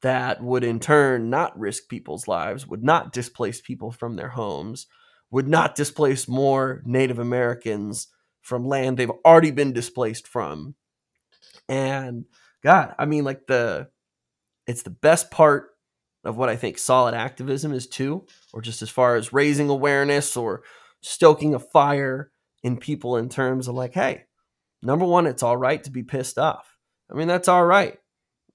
that 0.01 0.43
would 0.43 0.63
in 0.63 0.79
turn 0.79 1.29
not 1.29 1.57
risk 1.57 1.87
people's 1.89 2.27
lives, 2.27 2.67
would 2.67 2.83
not 2.83 3.11
displace 3.11 3.61
people 3.61 3.91
from 3.91 4.15
their 4.15 4.29
homes, 4.29 4.87
would 5.31 5.47
not 5.47 5.75
displace 5.75 6.27
more 6.27 6.81
Native 6.85 7.19
Americans 7.19 8.07
from 8.41 8.67
land 8.67 8.97
they've 8.97 9.09
already 9.25 9.51
been 9.51 9.73
displaced 9.73 10.27
from. 10.27 10.75
And 11.67 12.25
God, 12.63 12.93
I 12.99 13.05
mean, 13.05 13.23
like 13.23 13.47
the, 13.47 13.89
it's 14.67 14.83
the 14.83 14.91
best 14.91 15.31
part 15.31 15.71
of 16.23 16.37
what 16.37 16.49
I 16.49 16.55
think 16.55 16.77
solid 16.77 17.13
activism 17.13 17.71
is 17.73 17.87
too, 17.87 18.25
or 18.53 18.61
just 18.61 18.81
as 18.81 18.89
far 18.89 19.15
as 19.15 19.33
raising 19.33 19.69
awareness 19.69 20.35
or 20.35 20.63
stoking 21.01 21.53
a 21.53 21.59
fire 21.59 22.31
in 22.63 22.77
people 22.77 23.17
in 23.17 23.29
terms 23.29 23.67
of 23.67 23.75
like, 23.75 23.93
hey, 23.93 24.25
number 24.81 25.05
one, 25.05 25.27
it's 25.27 25.43
all 25.43 25.57
right 25.57 25.83
to 25.83 25.91
be 25.91 26.03
pissed 26.03 26.37
off. 26.37 26.77
I 27.11 27.15
mean, 27.15 27.27
that's 27.27 27.47
all 27.47 27.65
right. 27.65 27.97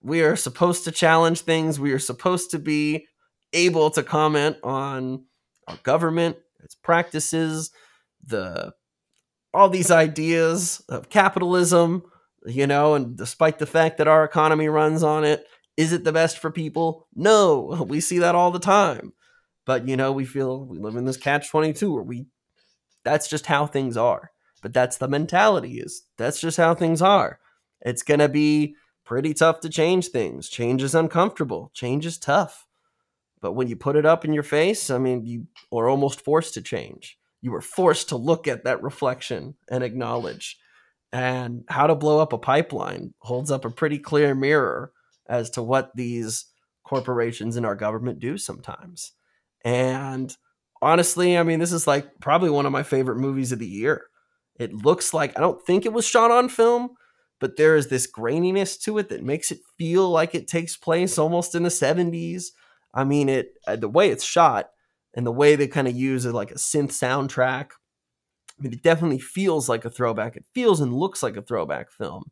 We 0.03 0.23
are 0.23 0.37
supposed 0.37 0.85
to 0.85 0.93
challenge 0.93 1.43
things. 1.43 1.79
We 1.79 1.93
are 1.93 1.99
supposed 1.99 2.51
to 2.53 2.59
be 2.59 3.07
able 3.53 3.91
to 3.91 4.03
comment 4.03 4.57
on 4.63 5.25
our 5.69 5.79
government, 5.83 6.37
its 6.63 6.75
practices, 6.75 7.71
the 8.25 8.73
all 9.53 9.69
these 9.69 9.91
ideas 9.91 10.83
of 10.89 11.11
capitalism, 11.11 12.05
you 12.47 12.67
know, 12.67 12.95
and 12.95 13.17
despite 13.17 13.59
the 13.59 13.67
fact 13.67 13.99
that 13.99 14.09
our 14.09 14.25
economy 14.25 14.69
runs 14.69 15.03
on 15.03 15.25
it, 15.25 15.45
is 15.77 15.93
it 15.93 16.05
the 16.05 16.13
best 16.13 16.39
for 16.39 16.51
people? 16.51 17.09
No, 17.15 17.85
we 17.89 18.01
see 18.01 18.19
that 18.19 18.35
all 18.35 18.51
the 18.51 18.59
time. 18.59 19.13
But 19.67 19.87
you 19.87 19.97
know, 19.97 20.13
we 20.13 20.25
feel 20.25 20.65
we 20.65 20.79
live 20.79 20.97
in 20.97 21.05
this 21.05 21.17
catch 21.17 21.51
22 21.51 21.93
where 21.93 22.03
we 22.03 22.27
that's 23.05 23.29
just 23.29 23.47
how 23.47 23.67
things 23.67 23.97
are. 23.97 24.31
But 24.63 24.75
that's 24.75 24.99
the 24.99 25.09
mentality 25.09 25.81
is 25.81 26.03
that's 26.17 26.41
just 26.41 26.57
how 26.57 26.75
things 26.75 27.01
are. 27.01 27.39
It's 27.81 28.03
going 28.03 28.21
to 28.21 28.29
be 28.29 28.75
pretty 29.11 29.35
tough 29.35 29.59
to 29.59 29.69
change 29.69 30.07
things. 30.07 30.49
Change 30.49 30.85
is 30.85 30.95
uncomfortable. 30.95 31.73
Change 31.75 32.07
is 32.07 32.17
tough. 32.17 32.69
But 33.41 33.55
when 33.55 33.67
you 33.67 33.75
put 33.75 33.97
it 33.97 34.07
up 34.07 34.25
in 34.25 34.33
your 34.33 34.45
face, 34.45 34.89
I 34.89 34.99
mean, 34.99 35.27
you 35.27 35.49
are 35.77 35.89
almost 35.89 36.21
forced 36.21 36.55
to 36.55 36.63
change. 36.63 37.19
You 37.43 37.51
were 37.51 37.61
forced 37.61 38.11
to 38.11 38.17
look 38.17 38.47
at 38.47 38.63
that 38.63 38.85
reflection 38.85 39.57
and 39.69 39.83
acknowledge. 39.83 40.61
And 41.13 41.65
how 41.67 41.89
to 41.89 41.97
blow 41.97 42.21
up 42.21 42.33
a 42.33 42.39
pipeline 42.39 43.13
holds 43.19 43.51
up 43.51 43.65
a 43.65 43.71
pretty 43.71 43.99
clear 43.99 44.33
mirror 44.33 44.93
as 45.29 45.51
to 45.51 45.63
what 45.63 45.91
these 45.97 46.45
corporations 46.85 47.57
in 47.57 47.65
our 47.65 47.75
government 47.75 48.21
do 48.21 48.39
sometimes. 48.39 49.11
And 49.65 50.33
honestly, 50.81 51.37
I 51.37 51.43
mean, 51.43 51.59
this 51.59 51.73
is 51.73 51.85
like 51.85 52.07
probably 52.21 52.51
one 52.51 52.65
of 52.65 52.71
my 52.71 52.85
favorite 52.85 53.19
movies 53.19 53.51
of 53.51 53.59
the 53.59 53.67
year. 53.67 54.05
It 54.55 54.73
looks 54.73 55.13
like 55.13 55.37
I 55.37 55.41
don't 55.41 55.61
think 55.67 55.85
it 55.85 55.93
was 55.93 56.07
shot 56.07 56.31
on 56.31 56.49
film, 56.49 56.91
but 57.41 57.57
there 57.57 57.75
is 57.75 57.89
this 57.89 58.07
graininess 58.11 58.81
to 58.83 58.99
it 58.99 59.09
that 59.09 59.25
makes 59.25 59.51
it 59.51 59.61
feel 59.79 60.09
like 60.09 60.35
it 60.35 60.47
takes 60.47 60.77
place 60.77 61.19
almost 61.19 61.55
in 61.55 61.63
the 61.63 61.71
70s. 61.71 62.49
I 62.95 63.05
mean, 63.05 63.29
it 63.29 63.55
uh, 63.67 63.77
the 63.77 63.89
way 63.89 64.11
it's 64.11 64.25
shot 64.25 64.71
and 65.15 65.27
the 65.27 65.33
way 65.33 65.57
they 65.57 65.67
kind 65.67 65.89
of 65.89 65.97
use 65.97 66.25
it 66.27 66.35
like 66.35 66.51
a 66.51 66.55
synth 66.55 66.91
soundtrack. 66.91 67.71
I 68.59 68.63
mean, 68.63 68.73
it 68.75 68.83
definitely 68.83 69.19
feels 69.19 69.69
like 69.69 69.85
a 69.85 69.91
throwback. 69.91 70.37
It 70.37 70.45
feels 70.55 70.81
and 70.81 70.93
looks 70.93 71.23
like 71.23 71.37
a 71.37 71.43
throwback 71.43 71.91
film, 71.91 72.25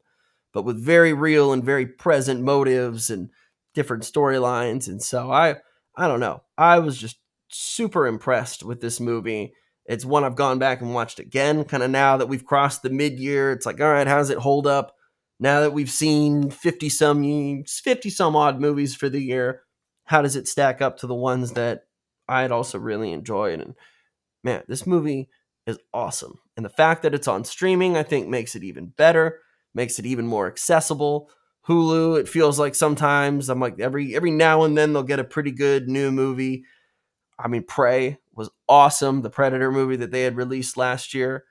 but 0.53 0.62
with 0.62 0.83
very 0.83 1.15
real 1.15 1.53
and 1.53 1.65
very 1.65 1.87
present 1.87 2.43
motives 2.43 3.09
and 3.09 3.31
different 3.75 4.03
storylines. 4.03 4.88
And 4.88 5.03
so 5.03 5.33
I, 5.33 5.57
I 5.97 6.07
don't 6.07 6.21
know. 6.21 6.43
I 6.59 6.81
was 6.81 6.99
just 6.99 7.17
super 7.49 8.07
impressed 8.07 8.62
with 8.62 8.83
this 8.83 9.00
movie. 9.00 9.55
It's 9.87 10.05
one 10.05 10.23
I've 10.23 10.37
gone 10.37 10.59
back 10.59 10.83
and 10.83 10.93
watched 10.93 11.19
again, 11.19 11.65
kind 11.65 11.83
of 11.83 11.91
now 11.91 12.19
that 12.19 12.29
we've 12.29 12.45
crossed 12.45 12.83
the 12.83 12.91
mid 12.91 13.19
year. 13.19 13.53
It's 13.53 13.65
like, 13.65 13.81
all 13.81 13.91
right, 13.91 14.07
how 14.07 14.19
does 14.19 14.29
it 14.29 14.38
hold 14.38 14.67
up? 14.67 14.98
Now 15.40 15.61
that 15.61 15.73
we've 15.73 15.90
seen 15.90 16.50
50 16.50 16.88
some 16.88 17.64
50 17.64 18.11
some 18.11 18.37
odd 18.37 18.61
movies 18.61 18.95
for 18.95 19.09
the 19.09 19.23
year 19.23 19.62
how 20.04 20.23
does 20.23 20.37
it 20.37 20.49
stack 20.49 20.80
up 20.80 20.99
to 20.99 21.07
the 21.07 21.14
ones 21.14 21.52
that 21.52 21.85
i'd 22.28 22.52
also 22.52 22.78
really 22.78 23.12
enjoyed? 23.12 23.61
And 23.61 23.75
man 24.42 24.62
this 24.68 24.87
movie 24.87 25.28
is 25.66 25.78
awesome. 25.92 26.38
And 26.57 26.64
the 26.64 26.71
fact 26.71 27.02
that 27.02 27.14
it's 27.14 27.28
on 27.28 27.45
streaming 27.45 27.97
i 27.97 28.02
think 28.02 28.28
makes 28.28 28.54
it 28.54 28.64
even 28.64 28.87
better 28.87 29.40
makes 29.75 29.99
it 29.99 30.07
even 30.07 30.26
more 30.26 30.47
accessible. 30.47 31.30
Hulu 31.68 32.18
it 32.18 32.28
feels 32.28 32.59
like 32.59 32.75
sometimes 32.75 33.49
i'm 33.49 33.61
like 33.61 33.78
every 33.80 34.14
every 34.16 34.30
now 34.30 34.64
and 34.64 34.76
then 34.76 34.92
they'll 34.92 35.02
get 35.02 35.21
a 35.21 35.25
pretty 35.25 35.52
good 35.52 35.88
new 35.88 36.11
movie. 36.11 36.64
I 37.38 37.49
mean 37.49 37.64
prey 37.64 38.18
was 38.35 38.50
awesome 38.68 39.23
the 39.23 39.30
predator 39.30 39.71
movie 39.71 39.97
that 39.97 40.11
they 40.11 40.23
had 40.23 40.37
released 40.37 40.76
last 40.76 41.12
year 41.12 41.45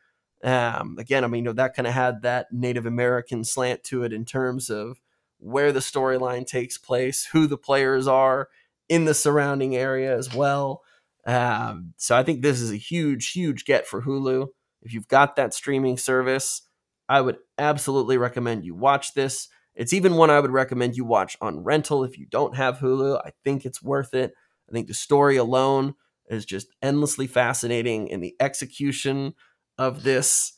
um, 0.43 0.97
again, 0.99 1.23
I 1.23 1.27
mean, 1.27 1.43
you 1.43 1.49
know, 1.49 1.53
that 1.53 1.75
kind 1.75 1.87
of 1.87 1.93
had 1.93 2.21
that 2.21 2.47
Native 2.51 2.85
American 2.85 3.43
slant 3.43 3.83
to 3.85 4.03
it 4.03 4.13
in 4.13 4.25
terms 4.25 4.69
of 4.69 5.01
where 5.39 5.71
the 5.71 5.79
storyline 5.79 6.45
takes 6.45 6.77
place, 6.77 7.27
who 7.31 7.47
the 7.47 7.57
players 7.57 8.07
are 8.07 8.49
in 8.89 9.05
the 9.05 9.13
surrounding 9.13 9.75
area 9.75 10.15
as 10.15 10.33
well. 10.33 10.81
Um, 11.25 11.93
so 11.97 12.15
I 12.15 12.23
think 12.23 12.41
this 12.41 12.61
is 12.61 12.71
a 12.71 12.77
huge, 12.77 13.31
huge 13.31 13.65
get 13.65 13.85
for 13.85 14.01
Hulu. 14.03 14.47
If 14.81 14.93
you've 14.93 15.07
got 15.07 15.35
that 15.35 15.53
streaming 15.53 15.97
service, 15.97 16.61
I 17.09 17.21
would 17.21 17.37
absolutely 17.57 18.17
recommend 18.17 18.65
you 18.65 18.75
watch 18.75 19.13
this. 19.13 19.49
It's 19.75 19.93
even 19.93 20.15
one 20.15 20.29
I 20.29 20.39
would 20.39 20.51
recommend 20.51 20.95
you 20.95 21.05
watch 21.05 21.37
on 21.41 21.63
rental 21.63 22.03
if 22.03 22.17
you 22.17 22.25
don't 22.25 22.55
have 22.55 22.79
Hulu. 22.79 23.19
I 23.23 23.31
think 23.43 23.65
it's 23.65 23.83
worth 23.83 24.13
it. 24.13 24.33
I 24.69 24.71
think 24.71 24.87
the 24.87 24.93
story 24.93 25.37
alone 25.37 25.95
is 26.29 26.45
just 26.45 26.67
endlessly 26.81 27.27
fascinating, 27.27 28.11
and 28.11 28.23
the 28.23 28.35
execution 28.39 29.33
of 29.77 30.03
this 30.03 30.53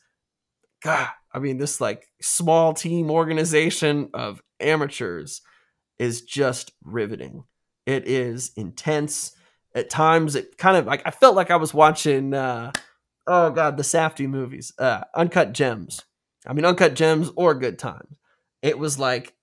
god 0.81 1.09
i 1.33 1.39
mean 1.39 1.57
this 1.57 1.81
like 1.81 2.05
small 2.21 2.73
team 2.73 3.11
organization 3.11 4.09
of 4.13 4.41
amateurs 4.59 5.41
is 5.97 6.21
just 6.21 6.71
riveting 6.83 7.43
it 7.85 8.07
is 8.07 8.51
intense 8.55 9.33
at 9.75 9.89
times 9.89 10.35
it 10.35 10.57
kind 10.57 10.77
of 10.77 10.85
like 10.85 11.01
i 11.05 11.11
felt 11.11 11.35
like 11.35 11.51
i 11.51 11.55
was 11.55 11.73
watching 11.73 12.33
uh 12.33 12.71
oh 13.29 13.51
god, 13.51 13.77
the 13.77 13.83
Safdie 13.83 14.27
movies, 14.27 14.73
uh, 14.77 15.03
Uncut 15.15 15.53
Gems. 15.53 16.03
I 16.45 16.53
mean, 16.53 16.65
Uncut 16.65 16.95
Gems 16.95 17.31
or 17.35 17.53
Good 17.53 17.77
Times. 17.77 18.17
It 18.61 18.77
was 18.77 18.99
like 18.99 19.33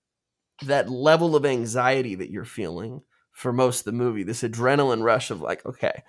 that 0.63 0.89
level 0.89 1.35
of 1.35 1.45
anxiety 1.45 2.15
that 2.15 2.29
you're 2.29 2.45
feeling 2.45 3.01
for 3.31 3.53
most 3.53 3.79
of 3.79 3.85
the 3.85 3.91
movie. 3.93 4.23
This 4.23 4.43
adrenaline 4.43 5.03
rush 5.03 5.31
of 5.31 5.41
like, 5.41 5.65
okay, 5.65 6.03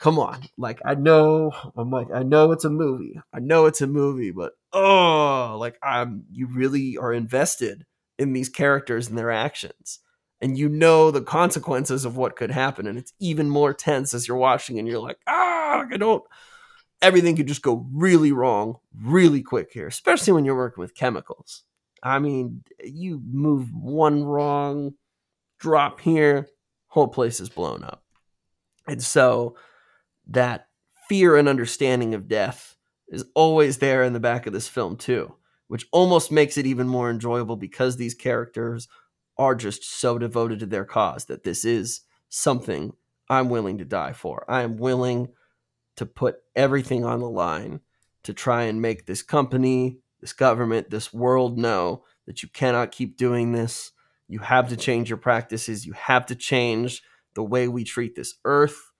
come 0.00 0.18
on. 0.18 0.42
Like 0.58 0.80
I 0.84 0.94
know, 0.94 1.52
I'm 1.76 1.90
like, 1.90 2.08
I 2.12 2.22
know 2.22 2.52
it's 2.52 2.64
a 2.64 2.70
movie. 2.70 3.20
I 3.32 3.40
know 3.40 3.66
it's 3.66 3.80
a 3.80 3.86
movie, 3.86 4.30
but 4.30 4.52
oh, 4.72 5.56
like 5.58 5.78
I'm. 5.82 6.24
You 6.30 6.46
really 6.46 6.96
are 6.96 7.12
invested 7.12 7.84
in 8.18 8.32
these 8.32 8.48
characters 8.48 9.08
and 9.08 9.18
their 9.18 9.30
actions 9.30 10.00
and 10.40 10.58
you 10.58 10.68
know 10.68 11.10
the 11.10 11.22
consequences 11.22 12.04
of 12.04 12.16
what 12.16 12.36
could 12.36 12.50
happen 12.50 12.86
and 12.86 12.98
it's 12.98 13.12
even 13.18 13.48
more 13.48 13.72
tense 13.72 14.12
as 14.12 14.28
you're 14.28 14.36
watching 14.36 14.78
and 14.78 14.86
you're 14.86 15.00
like 15.00 15.18
ah 15.26 15.84
i 15.90 15.96
don't 15.96 16.22
everything 17.02 17.34
could 17.34 17.48
just 17.48 17.62
go 17.62 17.86
really 17.92 18.30
wrong 18.30 18.76
really 19.02 19.42
quick 19.42 19.70
here 19.72 19.86
especially 19.86 20.32
when 20.32 20.44
you're 20.44 20.56
working 20.56 20.82
with 20.82 20.94
chemicals 20.94 21.64
i 22.02 22.18
mean 22.18 22.62
you 22.84 23.20
move 23.30 23.72
one 23.72 24.22
wrong 24.22 24.92
drop 25.58 26.00
here 26.00 26.46
whole 26.88 27.08
place 27.08 27.40
is 27.40 27.48
blown 27.48 27.82
up 27.82 28.02
and 28.86 29.02
so 29.02 29.56
that 30.28 30.68
fear 31.08 31.36
and 31.36 31.48
understanding 31.48 32.14
of 32.14 32.28
death 32.28 32.76
is 33.08 33.24
always 33.34 33.78
there 33.78 34.02
in 34.02 34.12
the 34.12 34.20
back 34.20 34.46
of 34.46 34.52
this 34.52 34.68
film 34.68 34.96
too 34.96 35.34
which 35.68 35.86
almost 35.92 36.30
makes 36.30 36.56
it 36.56 36.66
even 36.66 36.88
more 36.88 37.10
enjoyable 37.10 37.56
because 37.56 37.96
these 37.96 38.14
characters 38.14 38.88
are 39.36 39.54
just 39.54 39.84
so 39.84 40.18
devoted 40.18 40.60
to 40.60 40.66
their 40.66 40.84
cause 40.84 41.24
that 41.26 41.44
this 41.44 41.64
is 41.64 42.02
something 42.28 42.92
I'm 43.28 43.48
willing 43.48 43.78
to 43.78 43.84
die 43.84 44.12
for. 44.12 44.44
I 44.48 44.62
am 44.62 44.76
willing 44.76 45.28
to 45.96 46.06
put 46.06 46.36
everything 46.54 47.04
on 47.04 47.20
the 47.20 47.28
line 47.28 47.80
to 48.24 48.32
try 48.32 48.64
and 48.64 48.80
make 48.80 49.06
this 49.06 49.22
company, 49.22 49.98
this 50.20 50.32
government, 50.32 50.90
this 50.90 51.12
world 51.12 51.58
know 51.58 52.04
that 52.26 52.42
you 52.42 52.48
cannot 52.48 52.92
keep 52.92 53.16
doing 53.16 53.52
this. 53.52 53.92
You 54.28 54.40
have 54.40 54.68
to 54.68 54.76
change 54.76 55.10
your 55.10 55.18
practices. 55.18 55.86
You 55.86 55.92
have 55.94 56.26
to 56.26 56.34
change 56.34 57.02
the 57.34 57.42
way 57.42 57.68
we 57.68 57.84
treat 57.84 58.14
this 58.14 58.34
earth. 58.44 58.92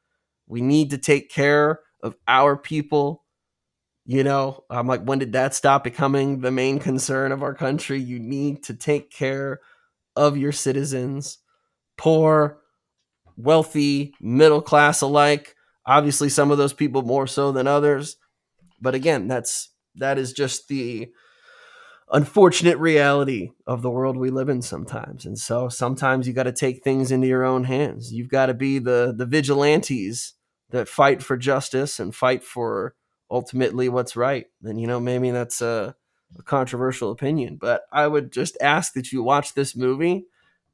We 0.46 0.60
need 0.60 0.90
to 0.90 0.98
take 0.98 1.30
care 1.30 1.80
of 2.02 2.14
our 2.28 2.56
people 2.56 3.24
you 4.06 4.22
know, 4.22 4.64
I'm 4.68 4.86
like, 4.86 5.02
when 5.02 5.18
did 5.18 5.32
that 5.32 5.54
stop 5.54 5.82
becoming 5.82 6.40
the 6.40 6.50
main 6.50 6.78
concern 6.78 7.32
of 7.32 7.42
our 7.42 7.54
country? 7.54 7.98
You 7.98 8.18
need 8.18 8.62
to 8.64 8.74
take 8.74 9.10
care 9.10 9.60
of 10.14 10.36
your 10.36 10.52
citizens, 10.52 11.38
poor, 11.96 12.58
wealthy, 13.36 14.14
middle 14.20 14.60
class 14.60 15.00
alike. 15.00 15.56
Obviously, 15.86 16.28
some 16.28 16.50
of 16.50 16.58
those 16.58 16.74
people 16.74 17.02
more 17.02 17.26
so 17.26 17.50
than 17.50 17.66
others. 17.66 18.16
But 18.80 18.94
again, 18.94 19.26
that's 19.26 19.70
that 19.96 20.18
is 20.18 20.32
just 20.32 20.68
the 20.68 21.10
unfortunate 22.12 22.78
reality 22.78 23.50
of 23.66 23.82
the 23.82 23.90
world 23.90 24.16
we 24.16 24.30
live 24.30 24.48
in 24.48 24.62
sometimes. 24.62 25.24
And 25.24 25.38
so 25.38 25.68
sometimes 25.68 26.26
you 26.26 26.32
got 26.32 26.44
to 26.44 26.52
take 26.52 26.82
things 26.82 27.10
into 27.10 27.26
your 27.26 27.44
own 27.44 27.64
hands. 27.64 28.12
You've 28.12 28.28
got 28.28 28.46
to 28.46 28.54
be 28.54 28.78
the 28.78 29.14
the 29.16 29.26
vigilantes 29.26 30.34
that 30.70 30.88
fight 30.88 31.22
for 31.22 31.36
justice 31.36 31.98
and 31.98 32.14
fight 32.14 32.42
for 32.42 32.94
ultimately 33.30 33.88
what's 33.88 34.16
right. 34.16 34.46
And 34.62 34.80
you 34.80 34.86
know, 34.86 35.00
maybe 35.00 35.30
that's 35.30 35.62
a, 35.62 35.94
a 36.38 36.42
controversial 36.42 37.10
opinion, 37.10 37.56
but 37.60 37.82
I 37.92 38.06
would 38.06 38.32
just 38.32 38.56
ask 38.60 38.92
that 38.94 39.12
you 39.12 39.22
watch 39.22 39.54
this 39.54 39.74
movie 39.74 40.26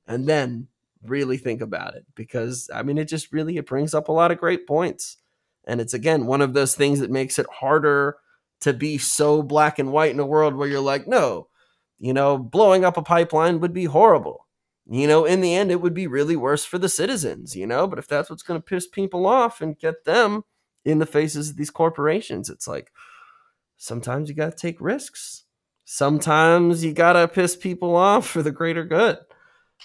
and 0.07 0.29
then 0.29 0.69
really 1.03 1.39
think 1.39 1.61
about 1.61 1.95
it 1.95 2.05
because 2.15 2.69
I 2.75 2.83
mean, 2.83 2.99
it 2.99 3.07
just 3.07 3.33
really 3.33 3.57
it 3.57 3.67
brings 3.67 3.95
up 3.95 4.09
a 4.09 4.13
lot 4.13 4.33
of 4.33 4.39
great 4.39 4.67
points. 4.67 5.17
And 5.65 5.81
it's 5.81 5.95
again 5.95 6.27
one 6.27 6.41
of 6.41 6.55
those 6.55 6.75
things 6.75 7.01
that 7.01 7.11
makes 7.11 7.39
it 7.39 7.47
harder 7.61 8.17
to 8.61 8.73
be 8.73 8.99
so 8.99 9.43
black 9.43 9.79
and 9.79 9.93
white 9.93 10.13
in 10.13 10.21
a 10.21 10.27
world 10.27 10.55
where 10.55 10.69
you're 10.69 10.81
like, 10.81 11.07
no, 11.07 11.49
you 11.99 12.13
know, 12.13 12.39
blowing 12.39 12.85
up 12.85 12.97
a 12.97 13.03
pipeline 13.03 13.61
would 13.61 13.73
be 13.73 13.85
horrible. 13.85 14.47
You 14.89 15.07
know, 15.07 15.25
in 15.25 15.41
the 15.41 15.55
end, 15.55 15.71
it 15.71 15.81
would 15.81 15.95
be 15.95 16.07
really 16.07 16.37
worse 16.37 16.65
for 16.65 16.79
the 16.79 16.89
citizens, 16.89 17.55
you 17.55 17.67
know, 17.67 17.87
but 17.87 17.99
if 17.99 18.09
that's 18.09 18.29
what's 18.29 18.43
going 18.43 18.61
to 18.61 18.65
piss 18.65 18.89
people 18.89 19.27
off 19.27 19.61
and 19.61 19.79
get 19.79 20.05
them 20.05 20.43
in 20.85 20.99
the 20.99 21.07
faces 21.07 21.51
of 21.51 21.57
these 21.57 21.71
corporations. 21.71 22.49
It's 22.49 22.67
like 22.67 22.91
sometimes 23.77 24.29
you 24.29 24.35
got 24.35 24.51
to 24.51 24.57
take 24.57 24.81
risks. 24.81 25.45
Sometimes 25.85 26.85
you 26.85 26.93
got 26.93 27.15
to 27.15 27.29
piss 27.29 27.57
people 27.57 27.97
off 27.97 28.27
for 28.27 28.43
the 28.43 28.53
greater 28.53 28.85
good. 28.85 29.19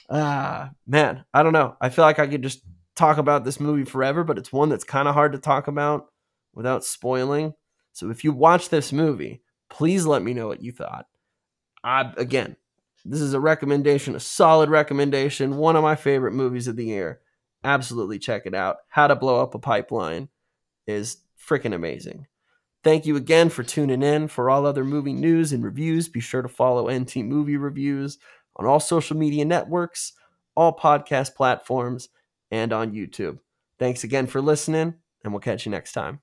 Ah, 0.09 0.65
uh, 0.65 0.69
man, 0.85 1.25
I 1.33 1.43
don't 1.43 1.53
know. 1.53 1.75
I 1.81 1.89
feel 1.89 2.05
like 2.05 2.19
I 2.19 2.27
could 2.27 2.43
just 2.43 2.61
talk 2.95 3.17
about 3.17 3.43
this 3.43 3.59
movie 3.59 3.85
forever, 3.85 4.23
but 4.23 4.37
it's 4.37 4.51
one 4.51 4.69
that's 4.69 4.83
kind 4.83 5.07
of 5.07 5.13
hard 5.13 5.33
to 5.33 5.39
talk 5.39 5.67
about 5.67 6.07
without 6.53 6.83
spoiling. 6.83 7.53
So 7.95 8.09
if 8.09 8.25
you 8.25 8.33
watch 8.33 8.67
this 8.67 8.91
movie, 8.91 9.41
please 9.69 10.05
let 10.05 10.21
me 10.21 10.33
know 10.33 10.47
what 10.47 10.61
you 10.61 10.73
thought. 10.73 11.05
I 11.81 12.11
again, 12.17 12.57
this 13.05 13.21
is 13.21 13.33
a 13.33 13.39
recommendation, 13.39 14.15
a 14.15 14.19
solid 14.19 14.69
recommendation, 14.69 15.55
one 15.55 15.77
of 15.77 15.83
my 15.83 15.95
favorite 15.95 16.33
movies 16.33 16.67
of 16.67 16.75
the 16.75 16.85
year. 16.85 17.21
Absolutely 17.63 18.19
check 18.19 18.43
it 18.45 18.53
out. 18.53 18.77
How 18.89 19.07
to 19.07 19.15
Blow 19.15 19.41
Up 19.41 19.55
a 19.55 19.59
Pipeline 19.59 20.27
is 20.85 21.17
freaking 21.41 21.73
amazing. 21.73 22.27
Thank 22.83 23.05
you 23.05 23.15
again 23.15 23.49
for 23.49 23.63
tuning 23.63 24.03
in. 24.03 24.27
For 24.27 24.49
all 24.49 24.65
other 24.65 24.83
movie 24.83 25.13
news 25.13 25.53
and 25.53 25.63
reviews, 25.63 26.09
be 26.09 26.19
sure 26.19 26.41
to 26.41 26.49
follow 26.49 26.91
NT 26.91 27.17
Movie 27.17 27.57
Reviews 27.57 28.17
on 28.57 28.65
all 28.65 28.81
social 28.81 29.15
media 29.15 29.45
networks, 29.45 30.11
all 30.53 30.75
podcast 30.75 31.33
platforms, 31.33 32.09
and 32.51 32.73
on 32.73 32.91
YouTube. 32.91 33.39
Thanks 33.79 34.03
again 34.03 34.27
for 34.27 34.41
listening, 34.41 34.95
and 35.23 35.33
we'll 35.33 35.39
catch 35.39 35.65
you 35.65 35.71
next 35.71 35.93
time. 35.93 36.19